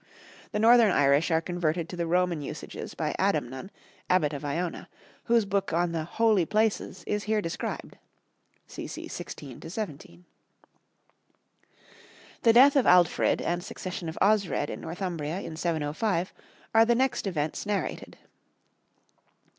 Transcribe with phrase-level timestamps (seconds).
[0.51, 3.69] The Northern Irish are converted to the Roman usages by Adamnan,
[4.09, 4.89] Abbot of Iona,
[5.25, 7.99] whose book on the "Holy Places" is here described
[8.67, 9.11] (cc.
[9.11, 10.25] 16 17).
[12.41, 16.33] The death of Aldfrid and succession of Osred in Northumbria in 705
[16.73, 18.17] are the next events narrated.